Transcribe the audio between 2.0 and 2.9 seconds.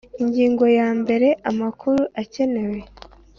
akenewe